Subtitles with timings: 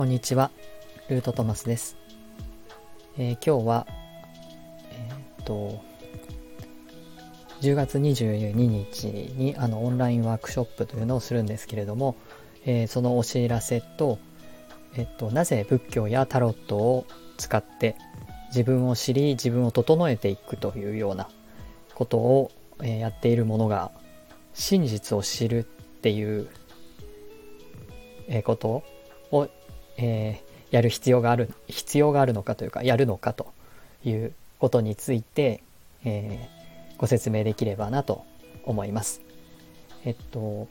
[0.00, 0.50] こんにちは、
[1.10, 1.98] ルートトマスです。
[3.18, 3.86] えー今日は、
[4.92, 5.78] えーっと、
[7.60, 12.16] 10月22日にあのオンラインワークショップというのをするんですけれども、
[12.64, 14.18] えーそのお知らせと、
[14.96, 17.06] えっと、なぜ仏教やタロットを
[17.36, 17.94] 使って
[18.46, 21.28] 自分を知り自分を整えていくというような
[21.94, 22.50] ことを、
[22.82, 23.90] えやっているものが
[24.54, 25.62] 真実を知るっ
[26.00, 26.48] ていう、
[28.28, 28.82] えこと
[29.30, 29.50] を、
[30.00, 33.52] えーやる必要がある必要があるのかというかやるのかと
[34.04, 35.62] いうことについて、
[36.04, 36.60] えー
[37.00, 38.26] ご説明できればなと
[38.62, 39.22] 思います。
[40.04, 40.68] えっと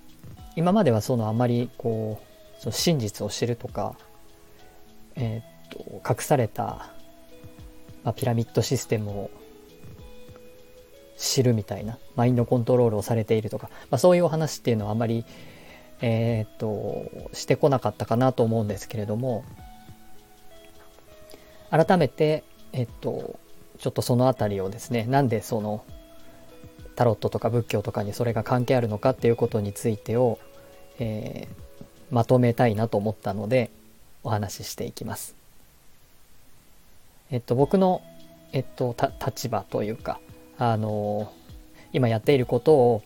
[0.55, 3.95] 今まではそのあまりこうその真実を知るとか、
[5.15, 6.91] えっと隠された、
[8.03, 9.31] まあ、ピラミッドシステムを
[11.17, 15.25] 知るみたいなマインドコントロールをされているとか、まあ、そういうお話っていうのはあまり
[16.02, 19.43] えーっとしてこなかったかなと思うんですけれども
[21.70, 23.40] 改めてえっと
[23.79, 25.84] ちょっとそのあたりをですねなんでその
[26.96, 30.40] タロットとか仏教とかにそれが関係あるのかっていうことについてを、
[30.99, 31.70] えー
[32.12, 33.70] まとめたいなと思ったので
[34.23, 35.35] お話ししていきます。
[37.32, 38.01] えっと僕の
[38.51, 38.95] えっと
[39.26, 40.20] 立場というか
[40.57, 41.32] あの
[41.93, 43.04] 今やっていることを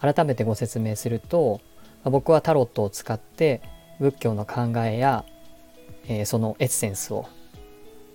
[0.00, 1.60] 改めてご説明すると
[2.10, 3.62] 僕はタロットを使って
[3.98, 5.24] 仏教の考えや、
[6.06, 7.26] えーそのエッセンスを、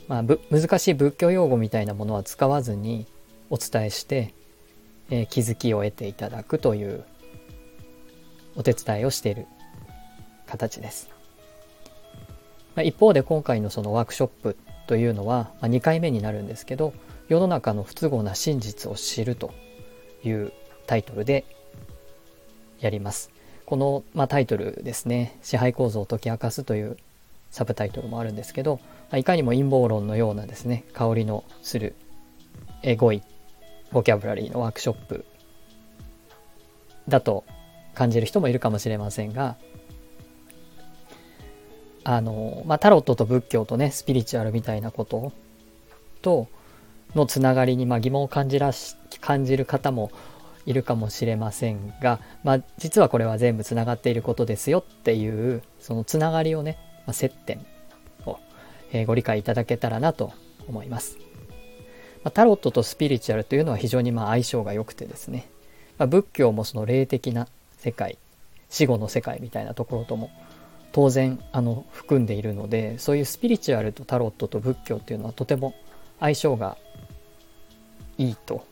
[0.08, 3.08] まあ、難しい仏教用語みたいなものは使わずに
[3.50, 4.34] お伝えして、
[5.10, 7.04] えー気づきを得ていただくという
[8.56, 9.48] お手伝いをしている
[10.46, 11.10] 形です。
[12.76, 16.94] まあ一方で今回のそのワークショップというのは、まあ、2回目になるんですけど
[17.28, 19.52] 世の中の不都合な真実を知ると
[20.24, 20.52] いう
[20.88, 21.46] タイトルで
[22.80, 23.39] やります。
[23.70, 26.98] この、まあ、タイトルですね支配構造を解き明かすという
[27.52, 31.96] サブタイトルもあるんですけど、まあいかにも陰謀論のようなですね香りのする
[32.82, 33.22] え語彙
[33.92, 35.24] ボキャブラリーのワークショップ
[37.08, 37.44] だと
[37.94, 39.56] 感じる人もいるかもしれませんが
[42.04, 45.32] あの、まあ、タロットと仏教とねスピリチュアルみたいなこと
[46.24, 46.48] と
[47.14, 50.12] のつながりに、まあ、疑問を感じらし感じる方も
[50.70, 57.66] いるかもしれませんが、まあ、実はこれは全部つながっていることですよっていうそのつながりをね、まあ、接点
[58.28, 58.38] を、
[58.92, 60.32] えーご理解いただけたらなと
[60.68, 61.18] 思います。
[62.24, 65.50] まあ、タロットとスピリチュアルというのは非常にまあ相性が良くてですね、
[65.98, 67.48] まあ、仏教もその霊的な
[67.80, 68.20] 世界
[68.70, 70.30] 死後の世界みたいなところとも
[70.92, 75.74] 当然あの含んでいるのでそういうスピリチュアルとタロットと仏教っていうのはとても
[76.20, 76.78] 相性が
[78.20, 78.66] いいと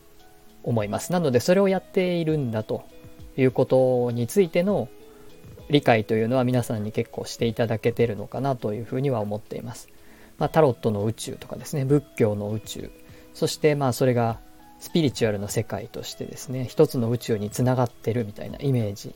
[0.68, 1.12] 思います。
[1.12, 2.84] なのでそれをやっているんだと
[3.36, 4.88] いうことについての
[5.70, 9.88] 理解というのは皆さんに結構していただけてるのかなというふうには思っています、
[10.38, 12.90] まあ、タロットの宇宙とかですね仏教の宇宙。
[13.34, 14.40] そしてまあそれが
[14.80, 19.14] スピリチュアルの世界としてですね一つの宇宙につながってるみたいなイメージ、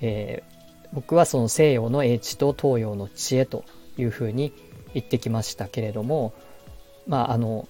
[0.00, 0.56] えー
[0.92, 3.64] 僕はその西洋の英知と東洋の知恵と
[3.98, 4.52] いうふうに
[4.94, 6.32] 言ってきましたけれども
[7.06, 7.68] まああの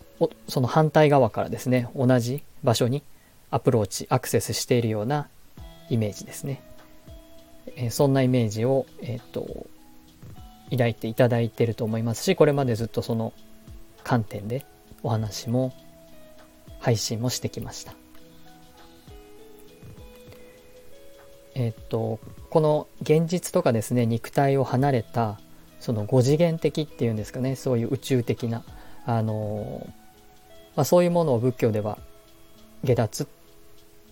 [0.48, 3.02] その反対側からですね同じ場所に
[3.50, 5.28] アプローチアクセスしているような
[5.88, 6.60] イメージですね、
[7.76, 9.66] えーそんなイメージを、えー、と
[10.70, 13.32] 抱いていただいていると思いますしこれまでずっとその
[14.02, 14.66] 観点で
[15.04, 15.72] お話も
[16.80, 17.94] 配信もしてきました。
[21.54, 22.18] えっと
[22.50, 25.40] この現実とかですね肉体を離れた
[25.80, 28.64] その5次元的っていうんですかねそういう宇宙的な
[29.06, 29.86] あの
[30.74, 31.98] まあ、そういうものを仏教では
[32.86, 33.28] 下脱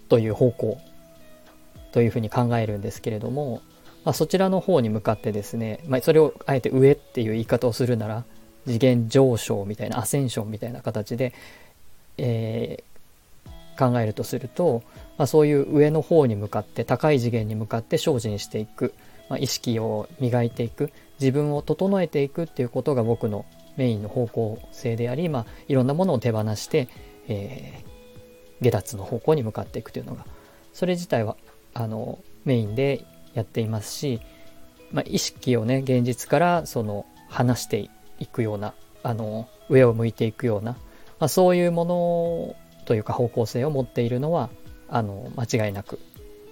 [0.08, 0.78] という方向
[1.92, 3.62] というふうに考えるんですけれども、
[4.04, 8.24] まあ、そちらの方に向かってですね、まあ、それをあえて上っていう言い方をするなら
[8.66, 11.32] 次元上昇みたいなアセンションみたいな形で、
[12.18, 12.94] えー
[13.76, 14.82] 考えるとすると、
[15.18, 18.94] まあ、そういう上の方に向かって高い次元に向かって精進していく、
[19.28, 23.44] まあ、意識を磨いていく自分を整えていくっていうことが僕の
[23.76, 26.88] メインの方向性であり、まあ、いろんなものを手放して、
[27.28, 27.93] えー
[28.64, 30.24] 下脱の方向に向かっていくというのが
[30.72, 31.36] それ自体は
[31.72, 34.20] あのメインでやっていますし、
[34.92, 40.72] まあ、意識をね現実からその離していくようなあの上を向いていくような、
[41.18, 42.56] まあ、そういうもの
[42.86, 44.50] というか方向性を持っているのは
[44.88, 45.98] あの間違いなく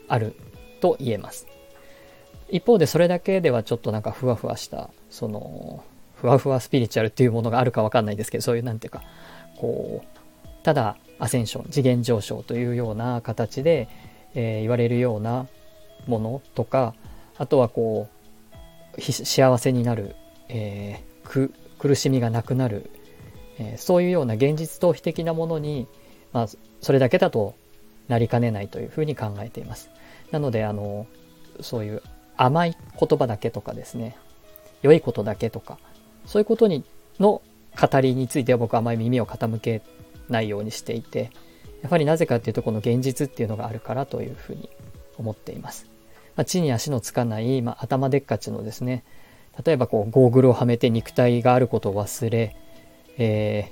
[0.08, 0.34] ある
[0.80, 1.46] と言えます。
[2.50, 5.82] 一方でそれだけではちょっとなんかふわふわしたその
[6.16, 9.02] ふわふわスピリチュアルっていうものがあるかわかんないですけどそういうなんていうか
[9.58, 13.88] こうただアセンション次元上昇というような形で、
[14.34, 15.46] えー言われるような
[16.06, 16.94] ものとか
[17.36, 18.08] あとはこ
[18.98, 20.16] う幸せになる、
[20.48, 22.90] えー、苦しみがなくなる、
[23.58, 25.86] えー、そういうような現実逃避的なものに、
[26.32, 26.46] まあ、
[26.80, 27.54] それだけだと
[28.08, 29.90] なりかねないというふうに考えています。
[30.30, 31.06] なので、あの、
[31.60, 32.02] そういう
[32.36, 34.16] 甘い言葉だけとかですね、
[34.82, 35.78] 良いことだけとか、
[36.26, 36.84] そういうことに
[37.20, 37.40] の
[37.80, 39.82] 語りについては僕はあまり耳を傾け
[40.32, 41.30] ないようにしていて、
[41.82, 44.68] やはりなぜかっていうとこの現実っていうのがあるからというふうに
[45.16, 45.86] 思っています。
[46.34, 49.04] まあ、地に足のつかない、まあ、頭でっかちのですね、
[49.64, 52.56] 例えばこうゴーグルをはめて肉体があることを忘れ、
[53.18, 53.70] え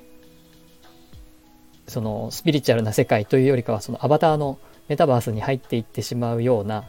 [1.86, 4.58] ー、そのスピリチュアルな世界というよりかはそのアバターの
[4.88, 6.84] メタバースに入っていってしまうような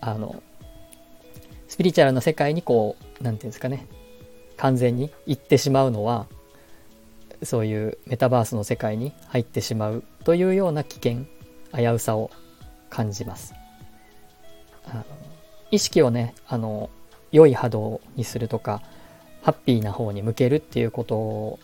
[0.00, 0.42] あの
[1.68, 3.86] スピリチュアルな世界にこう何て言うんですかね
[4.56, 6.26] 完全に行ってしまうのは
[7.42, 11.24] そういうメタバースの世界に入ってしまうというような危険
[11.74, 12.30] 危うさを
[12.90, 13.54] 感じます。
[15.70, 16.88] 意識をねあの
[17.30, 18.82] 良い波動にするとか
[19.42, 21.58] ハッピーな方に向けるっていうこと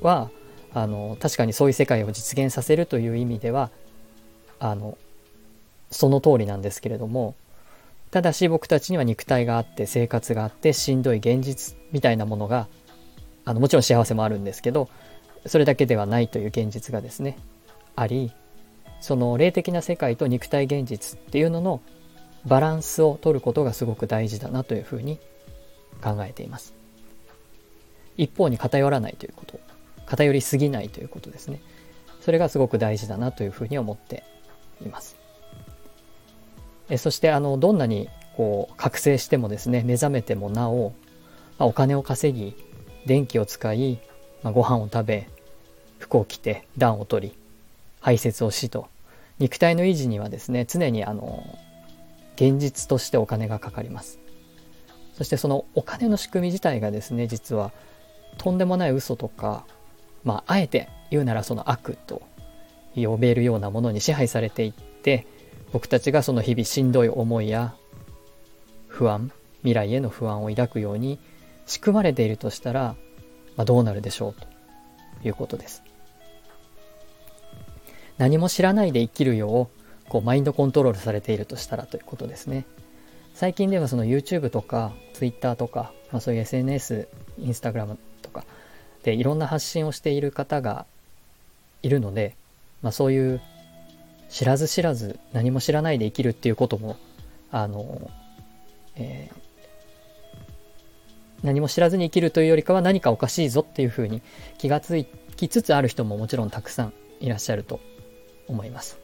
[0.00, 0.30] は
[0.72, 3.70] あの確かにそういう世界を実現させるという意味では
[4.58, 4.96] あの
[5.90, 7.34] その通りなんですけれども
[8.10, 12.66] ただし僕たちには肉体があって生活があってしんどい現実みたいなものが
[13.44, 14.88] あのもちろん幸せもあるんですけど
[15.46, 17.38] それだけではないという現実がですね
[17.96, 18.32] あり
[19.00, 21.82] その霊的な世界と肉体現実っていうのの
[22.46, 25.18] バランスを取ることがすごく大事だなというふうに
[26.02, 26.74] 考えています。
[28.16, 29.58] 一方に偏らないということ。
[30.06, 31.60] 偏りすぎないということですね。
[32.20, 34.22] それがすごく大事だなというふうに思って
[34.84, 35.16] います。
[36.90, 40.92] えそしてあのどんなにこう覚醒してもですね目覚めてもなお、
[41.58, 42.54] まあ、お金を稼ぎ
[43.06, 43.98] 電気を使い、
[44.42, 45.28] まあ、ご飯を食べ
[45.98, 47.36] 服を着て暖を取り
[48.00, 48.88] 排泄をしと
[49.38, 51.44] 肉体の維持にはですね常にあの
[52.36, 54.18] 現実としてお金がかかります。
[55.16, 57.70] そしてそのお金の仕組み自体がですね、実は
[58.36, 59.64] とんでもない嘘とか、
[60.24, 62.22] まあ、あえて言うならその悪と
[62.96, 65.26] 呼べるようなものに支配されていって、
[65.72, 67.74] 僕たちがその日々しんどい思いや
[68.88, 71.20] 不安、未来への不安を抱くように
[71.66, 72.94] 仕組まれているとしたら、
[73.56, 74.46] まあ、どうなるでしょうと
[75.26, 75.82] いうことです。
[78.18, 82.66] 何も知らないで生きるようこうマインドコントロールされているとしたらということですね。
[83.34, 87.08] 最近ではその YouTube とか Twitter とか、まあ、そういう SNS、
[87.40, 88.44] Instagram とか
[89.02, 90.86] でいろんな発信をしている方が
[91.82, 92.36] いるので、
[92.82, 93.40] まあ、そういう
[94.28, 96.96] 知らず知らず何も知らないで生きるっていうことも
[97.50, 98.10] あの、
[98.96, 99.43] えー、
[101.44, 104.22] 何も知らずに生きるというよりかは何かおかしいぞっていうふうに
[104.58, 105.06] 気がつ
[105.36, 107.80] きつつある人ももちろんたくさんいらっしゃると
[108.48, 108.98] 思います。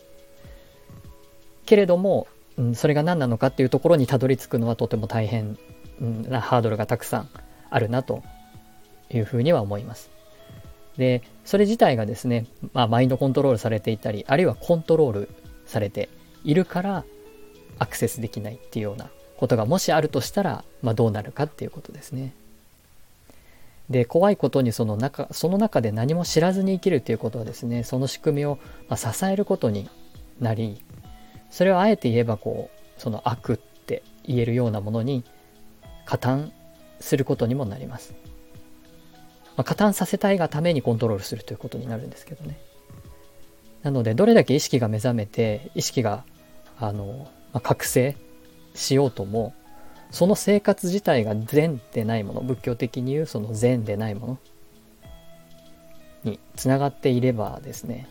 [1.67, 2.27] けれども、
[2.57, 5.59] うん、それが何なのかっていうところにたどり着くのはとても大変
[6.01, 7.29] なハードルがたくさん
[7.69, 8.23] あるなと
[9.11, 10.11] いうふうには思います。
[10.97, 15.29] で、それ自体がですね、まあ、マインドコントロールされていたり、あるいはコントロール
[15.67, 16.09] されて
[16.43, 17.05] いるから
[17.79, 19.11] アクセスできないっていうような
[19.41, 22.33] ことがもしあるとしたら、まあ、どうなるかっていうことですね。
[23.89, 28.59] で、怖いことにその中、その中で何も知らずに生きるっていうことはですね、その仕組みを
[28.95, 29.89] 支えることに
[30.39, 30.85] なり、
[31.51, 35.25] それをあえて言えばこうその悪って言えるようなものに
[36.07, 36.53] 加担
[37.01, 38.15] することにもなります、
[39.57, 42.59] まあ、加担させたいがためにコントロールするということになるんですけどね
[43.83, 46.25] なのでどれだけ意識が目覚めて意識が
[46.79, 48.17] あの、まあ、覚醒
[48.75, 49.55] しようとも
[50.11, 54.39] その生活自体が善でないもの仏教的に言うその善でないもの
[56.25, 58.09] につながっていればですね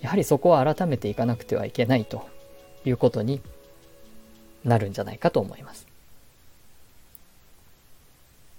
[0.00, 2.28] やはりそこは改めていかなくてはいけないと
[2.84, 3.40] いうことに
[4.64, 5.86] なるんじゃないかと思います。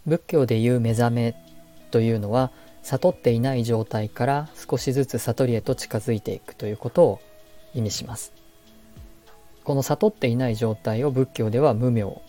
[0.06, 1.36] 仏教でいう目覚め
[1.92, 7.22] というのは悟っていない状態から少しずつ悟りへと近づいていくということを
[7.76, 8.34] 意味します。
[9.64, 12.22] この悟っていない状態を仏教では無明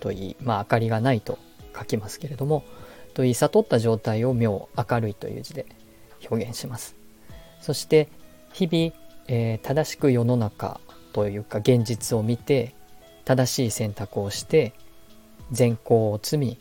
[0.00, 1.38] といい、まあ明かりがないと
[1.76, 2.64] 書きますけれども、
[3.14, 5.66] といい悟った状態を明、明るいという字で
[6.28, 6.96] 表現します。
[7.60, 8.08] そして
[8.52, 8.92] 日々、
[9.26, 10.80] えー、正しく世の中
[11.14, 12.74] というか現実を見て
[13.24, 14.74] 正しい選択をして
[15.50, 16.58] 善行を積み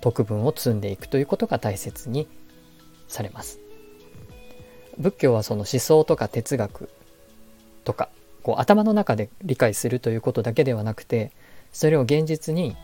[0.00, 2.26] 徳分を積んでいくということが大切に
[3.06, 3.58] されます
[4.96, 6.88] 仏教はその思想とか哲学
[7.84, 8.08] とか
[8.44, 11.32] こう頭の中で理解するということだけではなくて
[11.72, 12.76] それを現実に、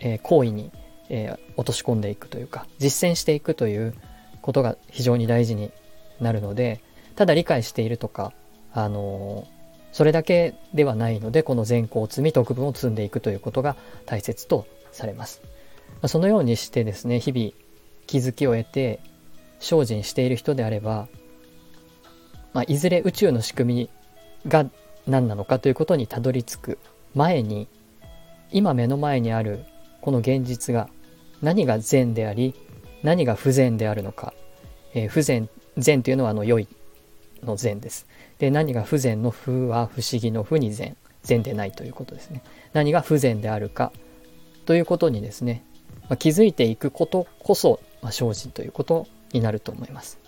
[0.00, 0.70] えー、行為に、
[1.08, 3.94] えー、落とし込んでいくというか実践していくという
[4.42, 5.72] ことが非常に大事に
[6.20, 6.82] なるので
[7.16, 8.34] ただ理解しているとか
[8.74, 9.58] あのー
[9.92, 13.76] それだけではないので、この善行を積み、徳分を積んでいくということが
[14.06, 15.42] 大切とされます。
[16.06, 17.52] そのようにしてですね日々
[18.06, 19.00] 気づきを得て
[19.58, 21.08] 精進している人であれば、
[22.52, 23.90] まあ、いずれ宇宙の仕組み
[24.48, 24.70] が
[25.08, 26.78] 何なのかということにたどり着く
[27.14, 27.66] 前に
[28.52, 29.64] 今目の前にある
[30.00, 30.88] この現実が
[31.42, 32.54] 何が善であり
[33.02, 34.34] 何が不善であるのか、
[34.94, 36.68] えー、不善善というのはあの良い
[37.42, 38.06] の善です。
[38.38, 40.96] で何が不善の不は不思議の不に善。
[41.22, 42.42] 善でないということですね。
[42.72, 43.92] 何が不善であるか
[44.64, 45.64] ということにですね、
[46.02, 50.18] まあ、気づいていくことこそ、まあ、精進ということになると思います。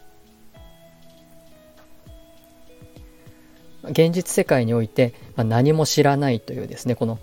[3.84, 7.18] 現実世界において、まあ、何も知らないというですねこの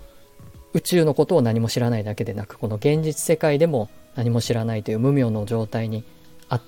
[0.72, 6.04] 宇宙のことを何も知らないだけでなくこの現実世界でも何も知らないという無明の状態に
[6.48, 6.62] あっ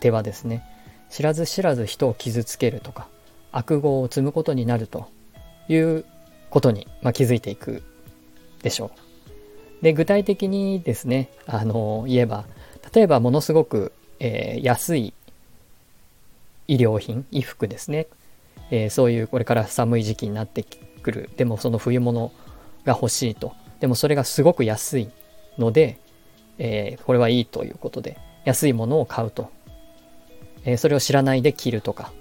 [0.00, 0.64] てはですね
[1.08, 3.08] 知らず知らず人を傷つけるとか
[3.52, 5.08] 悪業を積むことになると
[5.68, 6.04] いう
[6.50, 7.82] ことに、まあ、気づいていく
[8.62, 8.90] でしょ
[9.80, 9.82] う。
[9.82, 12.44] で具体的にですねあの言えば
[12.94, 15.14] 例えばものすごく、えー、安い
[16.68, 18.06] 医療品衣服ですね、
[18.70, 21.30] えー、そういうこれから寒い時期になってくる。
[21.36, 22.32] でもその冬物
[22.84, 23.52] が欲しいと。
[23.80, 25.10] でもそれがすごく安い
[25.58, 25.98] ので、
[26.58, 29.50] えー、これはいいということで安いものを買うと。
[30.64, 32.12] えそれを知らないで切るとか、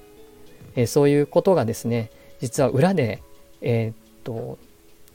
[0.76, 2.10] えそういうことがですね
[2.40, 3.22] 実は裏で、
[3.62, 4.58] え、っと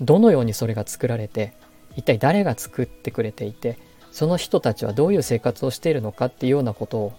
[0.00, 1.54] どのようにそれが作られて
[1.96, 3.78] 一体誰が作ってくれていて
[4.10, 7.12] その人たちはどういう生活をしているのかっていうようなことを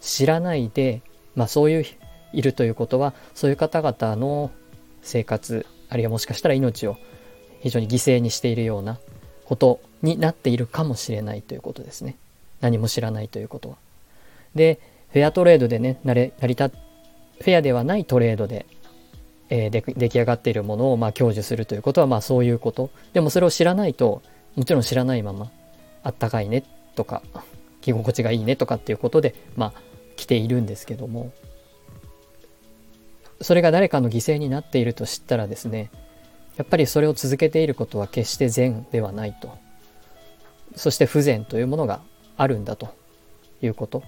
[0.00, 1.02] 知らないで、
[1.34, 1.84] まあ、そういう
[2.32, 4.50] いるということはそういう方々の
[5.02, 6.96] 生活あるいはもしかしたら命を
[7.60, 8.98] 非常に犠牲にしているような
[9.44, 12.16] ことになっているかもしれないということですね
[12.60, 13.76] 何も知らないということは。
[14.54, 14.80] で
[15.16, 16.70] フェアトレードでね、成り立っ、
[17.40, 18.66] フェアではないトレードで、
[19.48, 22.90] えー、で出来上がっているものをまあ享受するということはまあそういうこと。
[23.14, 24.20] でもそれを知らないと、
[24.56, 25.50] もちろん知らないまま、
[26.02, 26.64] あったかいね
[26.96, 27.22] とか、
[27.80, 29.72] 着心地がいいねとかっていうことで、まあ
[30.16, 31.32] 来ているんですけども、
[33.40, 35.90] それが誰かの犠牲になっていると知ったらですね、
[36.56, 39.56] やっぱりそれを続けていることは決して善ではないと。
[40.74, 42.00] そして不善というものが
[42.36, 42.94] あるんだと
[43.62, 44.02] いうこと。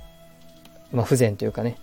[0.92, 1.78] まあ、不全というかね、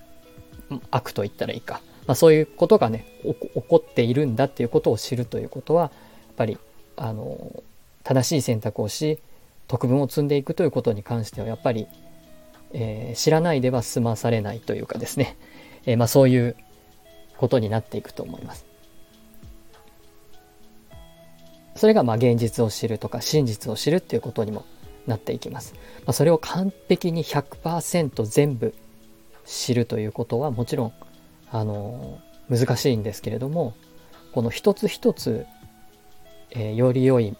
[0.91, 1.81] 悪と言ったらいいか。
[2.07, 5.91] まあ、そういうことがね、起こっているんだっていうことを知るということは、やっ
[6.35, 6.57] ぱり、
[6.97, 7.63] あの、
[8.03, 9.19] 正しい選択をし、
[9.67, 11.87] 特分を積んでいくということに関しては、やっぱり、
[12.73, 15.37] えー、知らないでは済まされないというかですね、
[15.85, 16.55] えー、まあ、そういう
[17.37, 18.65] ことになっていくと思います。
[21.75, 24.65] それがまあ現実を知るとか真実を知るっていうことにも
[25.07, 25.73] なっていきます。
[25.99, 28.73] まあ、それを完璧に100%全部
[29.45, 30.93] 知るということはもちろん
[31.51, 33.75] あの難しいんですけれども
[34.33, 35.45] この一つ一つ、
[36.51, 37.37] えー、より良い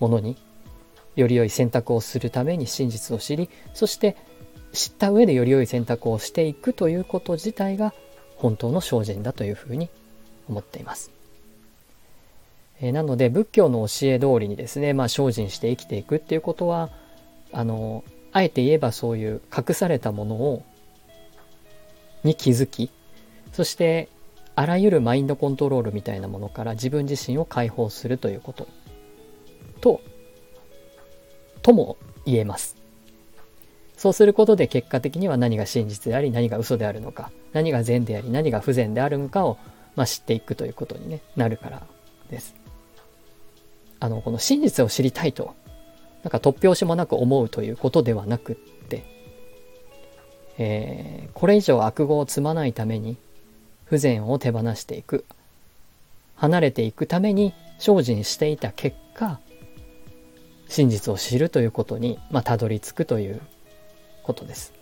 [0.00, 0.36] ものに
[1.16, 4.16] より良い選択をするために真実を知りそして
[4.72, 7.94] 知った上でより良い選択をしていくということ自体が
[8.38, 9.90] 本当の精進だというふうに
[10.48, 11.10] 思っています。
[12.80, 16.90] えー、なので仏教の教え通りにですね、まあ、精進して生きていくっていうことは
[17.52, 20.64] あのあえて言えばそういう隠されたものを
[22.24, 22.90] に気づき、
[23.52, 24.08] そして
[24.54, 28.68] あらゆるマインドコントロールみたいなものから自分自身を解放するということ
[29.80, 30.00] と、
[31.62, 32.77] とも言えます。
[33.98, 39.58] そうすることで結果的には何が真実であり何が嘘であるのか、何が善であり何が不善であるのかを、
[39.96, 41.82] まあ、知っていくということに、ね、なるから
[42.30, 42.54] です。
[43.98, 45.56] あの、この真実を知りたいと、
[46.22, 48.54] なんか突拍子もなく思うということではなくっ
[48.88, 49.02] て、
[50.58, 53.16] えー、これ以上悪語を積まないために
[53.84, 55.24] 不全を手放していく
[56.34, 59.40] 離れていくために精進していた結果
[60.68, 63.40] 真実を知るということにまあたどり着くという
[64.28, 64.74] ことです。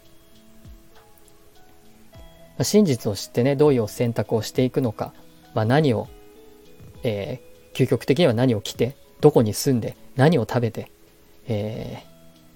[2.62, 5.12] 真実を知ってねどういう選択をしていくのか、
[5.55, 6.09] まあ、何を、
[7.03, 10.91] えー、究極的には何を着てどこに住んで何を食べて、
[11.47, 12.07] えー、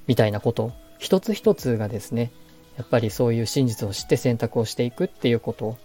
[0.07, 2.33] みたいなこと一つ一つがですね
[2.79, 5.77] やっぱりそういう真実を知って選択をしていくっていうこと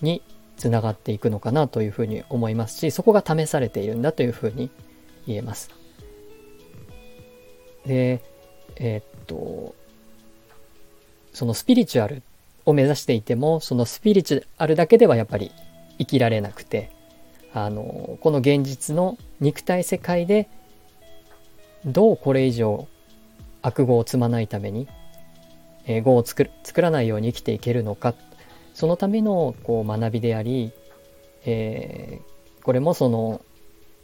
[0.00, 0.22] に
[0.56, 4.70] つながっていくのかなというふうに思いますし、そこが試されているんだというふうに
[5.26, 5.70] 言えます。
[7.86, 8.22] で、
[8.76, 9.74] えー、っと、
[11.32, 12.22] そのスピリチュアル
[12.64, 15.52] を目指していても、そのスピリチュアルだけではやっぱり
[15.98, 16.90] 生きられなくて、
[17.52, 20.48] あの、この現実の肉体世界で
[21.84, 22.88] どうこれ以上
[23.62, 24.88] 悪語を積まないために
[25.86, 28.14] えー、語を作る作らないように生きていけるのか
[28.74, 30.72] そのためのこう学びであり、
[31.44, 33.40] えー、これもその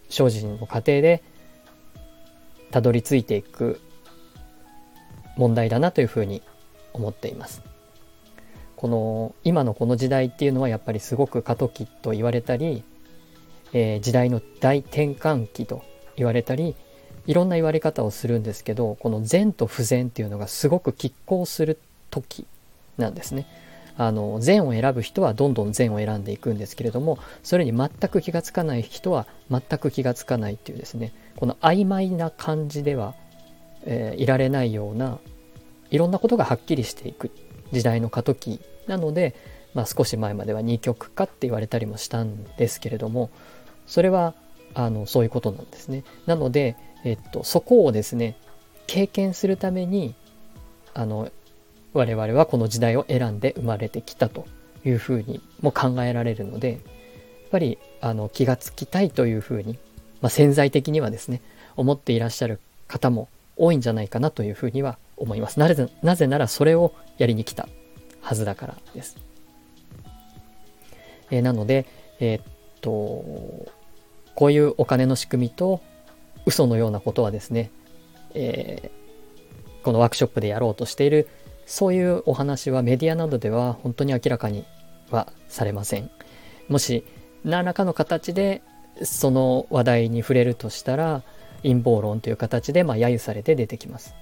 [0.09, 1.23] 精進の過程で
[2.71, 3.81] たどり着いていく
[5.37, 6.43] 問題だなというふうに
[6.97, 7.63] 思っています。
[8.77, 12.83] この今のこの時代っていうのはやっぱりすごく過渡期と言われたり、
[13.73, 15.83] えー、時代の大転換期と
[16.17, 16.77] 言われたり
[17.27, 21.79] いろんな言われ方をするんですけどこの善と不善っていうのがすごく拮抗する
[22.11, 22.47] 時
[22.99, 23.47] なんですね。
[23.99, 33.15] あの善を選ぶ人はどんどん善を選んでいくんですけれどもそれに全く気がつかない人は全く気がつかないっていうですねこの曖昧な感じでは、
[33.87, 35.19] えー、いられないような
[35.97, 37.31] いろんなことがはっきりしていく
[37.73, 39.35] 時代の過渡期なので、
[39.73, 43.31] まあ、少し前までは二極化って言われたりもしたんですけれども
[43.87, 44.35] それは
[44.75, 46.05] あのそういうことなんですね。
[46.27, 48.37] なので、えっと、そこをですね
[48.87, 50.15] 経験するために
[50.93, 51.33] あの
[51.95, 54.45] 我々はこの時代を選んで生まれてきたと
[54.85, 56.81] いうふうにも考えられるのでやっ
[57.51, 59.79] ぱりあの気がつきたいというふうに、
[60.21, 61.41] まあ、潜在的にはですね
[61.75, 65.59] 思っていらっしゃる方も多いんじゃないかなというふうには思います。
[65.59, 67.69] なぜなぜならそれをやりに来た
[68.21, 69.17] はずだからです。
[71.31, 71.87] えー、なので、
[72.21, 72.45] えー、っ
[72.81, 72.93] と、
[74.35, 75.81] こういうお金の仕組みと
[76.45, 77.71] 嘘のようなことはですね、
[78.35, 81.29] えー、このワークショップでやろうとしている
[81.65, 84.65] そういうお話はメディアなどでは本当に明らかに
[85.11, 86.11] はされません。
[86.69, 87.05] もし
[87.45, 88.63] 何らかの形で
[89.03, 91.23] その話題に触れるとしたら
[91.63, 94.15] 陰謀論という形でまあ揶揄されて出てきます。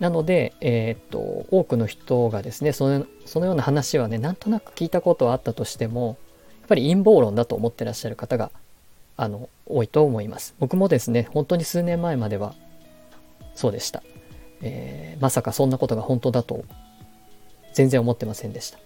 [0.00, 6.18] なので、えー、っと多くの人がですねそのそのような話はねなんとなく聞いたことはあったとしても
[6.60, 8.50] やっぱり陰謀論だと思ってらっしゃる方が
[9.16, 10.54] あの多いと思います。
[10.58, 12.54] 僕もですね本当に数年前までは
[13.54, 14.02] そうでした。
[14.62, 16.64] えー、まさかそんなことが本当だと
[17.72, 18.78] 全然思ってませんでした。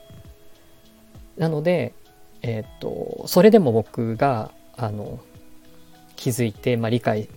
[1.36, 1.94] なので、
[2.42, 5.18] えー、っと、それでも僕が、あの、
[6.16, 7.28] 気づいて、まあ、理解、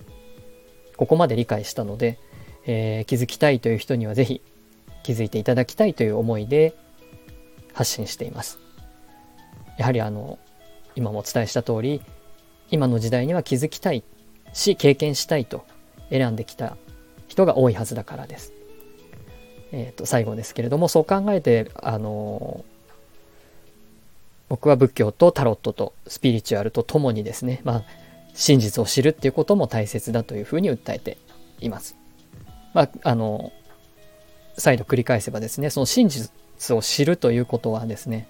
[0.98, 2.20] ここまで理解したので、
[2.68, 4.42] えー、気づきたいという人にはぜひ
[5.04, 6.76] 気づいていただきたいという思いで
[7.74, 8.60] 発信しています。
[9.78, 10.38] やはりあの、
[10.96, 12.02] 今もお伝えした通り、
[12.70, 14.04] 今の時代には気づきたい
[14.54, 15.66] し、経験したいと
[16.10, 16.76] 選んできた
[17.28, 18.54] 人が多いはずだからです。
[19.72, 22.66] えっ、ー、と、最後ですけれども、そう考えて、あの
[24.50, 27.84] 僕は仏教とタロットとスピリチュアルとともにですね、まあ、
[28.34, 31.18] 真実を知るっていうことも大切だというふうに訴えて
[31.60, 31.96] います。
[32.78, 33.52] まあ、あの、
[34.56, 36.30] 再度繰り返せばですね、その真実
[36.76, 38.28] を知るということはですね、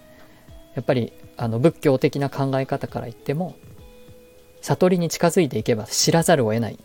[0.74, 3.58] やっぱりあの仏教的な考え方から言っても、
[4.62, 6.80] 悟りに近づいていけば知らざるを得ない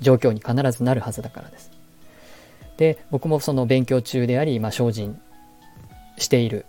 [0.00, 1.70] 状況に必ずなるはずだからです。
[2.76, 5.18] で、僕もその勉強中であり、まあ、精進
[6.18, 6.66] している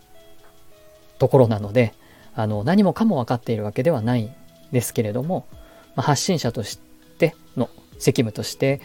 [1.20, 1.94] ところなので、
[2.36, 4.32] あの、何もかも分かっているわけではないん
[4.72, 5.46] ですけれども、
[5.98, 6.80] まあ、発信者とし
[7.18, 8.80] ての責務として、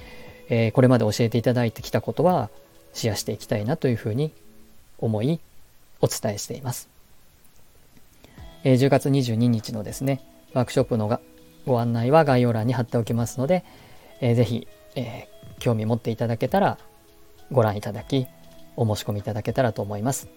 [0.49, 2.51] えー、これまで教えていただいてきたことは
[2.93, 4.33] シェアしていきたいなというふうに
[4.99, 5.41] 思い、
[6.01, 6.89] お伝えしています。
[8.65, 11.21] えー、10月22日のですね、ワークショップの
[11.67, 13.65] ご案内は概要欄に貼っておきますので、
[14.21, 16.79] えー、ぜひ、えー、興味持っていただけたら
[17.53, 18.27] ご覧いただき、
[18.77, 20.29] お申し込みいただけたらと思います。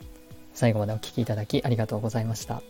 [0.53, 2.61] 最後までお聴きいただきありがとうございました。